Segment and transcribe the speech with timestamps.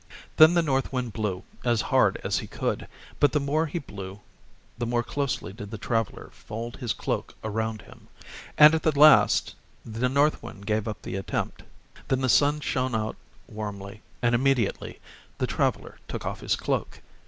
[0.37, 2.87] Then the North Wind blew as hard as he could,
[3.19, 4.19] but the more he blew
[4.75, 8.07] the more closely did the traveler fold his cloak around him;
[8.57, 9.53] and at last
[9.85, 11.61] the North Wind gave up the attempt.
[12.07, 13.15] Then the Sun shined out
[13.47, 14.99] warmly, and immediately
[15.37, 17.03] the traveler took off his cloak.